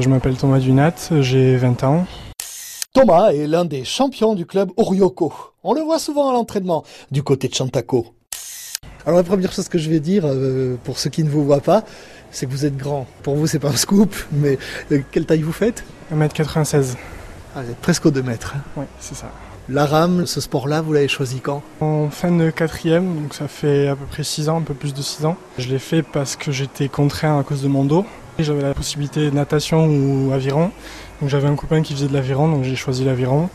[0.00, 2.06] Je m'appelle Thomas Dunat, j'ai 20 ans.
[2.94, 5.30] Thomas est l'un des champions du club Orioko.
[5.62, 8.06] On le voit souvent à l'entraînement du côté de Chantaco.
[9.04, 11.60] Alors la première chose que je vais dire, euh, pour ceux qui ne vous voient
[11.60, 11.84] pas,
[12.30, 13.06] c'est que vous êtes grand.
[13.22, 14.58] Pour vous, c'est pas un scoop, mais
[14.90, 15.84] euh, quelle taille vous faites?
[16.14, 16.96] 1m96.
[17.54, 18.54] ah, Vous êtes presque aux 2 mètres.
[18.78, 19.30] Oui, c'est ça.
[19.68, 21.62] La rame, ce sport-là, vous l'avez choisi quand?
[21.80, 24.94] En fin de quatrième, donc ça fait à peu près 6 ans, un peu plus
[24.94, 25.36] de 6 ans.
[25.58, 28.06] Je l'ai fait parce que j'étais contraint à cause de mon dos.
[28.38, 30.70] J'avais la possibilité de natation ou aviron.
[31.20, 33.50] Donc j'avais un copain qui faisait de l'aviron, donc j'ai choisi l'aviron.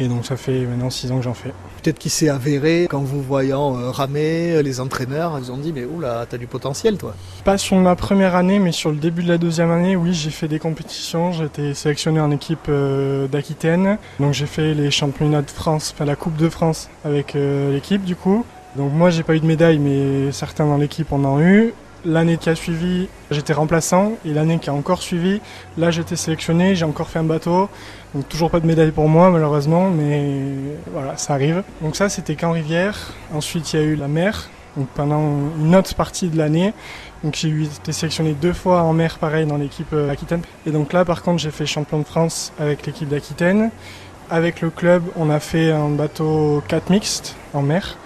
[0.00, 1.52] Et donc ça fait maintenant 6 ans que j'en fais.
[1.82, 5.84] Peut-être qu'il s'est avéré qu'en vous voyant euh, ramer, les entraîneurs, ils ont dit mais
[5.84, 7.14] oula, t'as du potentiel toi.
[7.44, 10.30] Pas sur ma première année, mais sur le début de la deuxième année, oui, j'ai
[10.30, 11.30] fait des compétitions.
[11.32, 13.98] J'ai été sélectionné en équipe euh, d'Aquitaine.
[14.18, 18.04] Donc j'ai fait les championnats de France, enfin la Coupe de France avec euh, l'équipe
[18.04, 18.44] du coup.
[18.74, 21.72] Donc moi j'ai pas eu de médaille, mais certains dans l'équipe en ont eu.
[22.06, 25.40] L'année qui a suivi, j'étais remplaçant et l'année qui a encore suivi,
[25.78, 27.70] là j'étais sélectionné, j'ai encore fait un bateau.
[28.14, 30.44] Donc toujours pas de médaille pour moi malheureusement, mais
[30.92, 31.62] voilà, ça arrive.
[31.80, 33.12] Donc ça c'était qu'en rivière.
[33.32, 34.50] Ensuite il y a eu la mer.
[34.76, 35.22] Donc pendant
[35.58, 36.74] une autre partie de l'année,
[37.22, 40.42] donc j'ai été sélectionné deux fois en mer pareil dans l'équipe Aquitaine.
[40.66, 43.70] Et donc là par contre j'ai fait champion de France avec l'équipe d'Aquitaine.
[44.30, 47.96] Avec le club, on a fait un bateau 4 mixte en mer.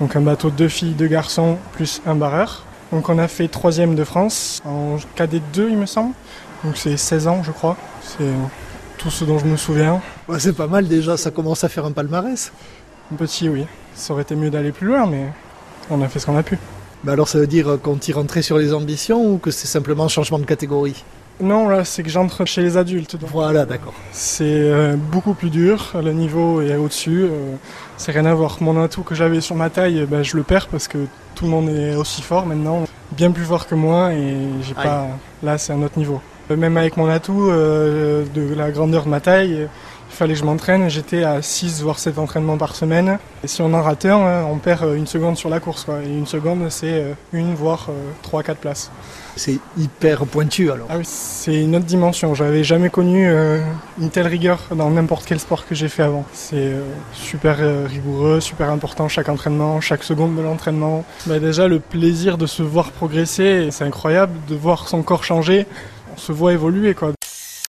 [0.00, 2.64] Donc un bateau deux filles, deux garçons, plus un barreur.
[2.92, 6.14] Donc on a fait troisième de France en KD2 il me semble.
[6.64, 7.76] Donc c'est 16 ans je crois.
[8.02, 8.32] C'est
[8.98, 10.00] tout ce dont je me souviens.
[10.38, 12.52] C'est pas mal déjà, ça commence à faire un palmarès.
[13.12, 13.66] Un petit oui.
[13.94, 15.26] Ça aurait été mieux d'aller plus loin mais
[15.90, 16.58] on a fait ce qu'on a pu.
[17.04, 20.04] Mais alors ça veut dire qu'on t'y rentrait sur les ambitions ou que c'est simplement
[20.04, 21.04] un changement de catégorie?
[21.40, 23.16] Non là c'est que j'entre chez les adultes.
[23.16, 23.94] Donc Voilà, d'accord.
[24.12, 27.22] C'est euh, beaucoup plus dur, le niveau est au-dessus.
[27.24, 27.54] euh,
[27.96, 28.58] c'est rien à voir.
[28.60, 30.98] Mon atout que j'avais sur ma taille, ben, je le perds parce que
[31.34, 35.08] tout le monde est aussi fort maintenant, bien plus fort que moi et j'ai pas.
[35.42, 36.20] Là, c'est un autre niveau.
[36.50, 39.66] Euh, Même avec mon atout euh, de la grandeur de ma taille, euh,
[40.10, 40.88] il fallait que je m'entraîne.
[40.90, 43.18] J'étais à 6 voire 7 entraînements par semaine.
[43.42, 45.84] Et si on en rate un, hein, on perd euh, une seconde sur la course.
[45.84, 46.02] Quoi.
[46.02, 47.88] Et une seconde, c'est euh, une voire
[48.24, 48.90] 3-4 places.
[49.36, 50.86] C'est hyper pointu alors.
[50.90, 52.34] Ah oui, c'est une autre dimension.
[52.34, 53.60] J'avais jamais connu euh,
[54.00, 56.24] une telle rigueur dans n'importe quel sport que j'ai fait avant.
[56.32, 56.82] C'est euh,
[57.12, 61.04] super euh, rigoureux, super important chaque entraînement, chaque seconde de l'entraînement.
[61.26, 65.66] Bah, déjà le plaisir de se voir progresser, c'est incroyable de voir son corps changer.
[66.12, 67.12] On se voit évoluer quoi.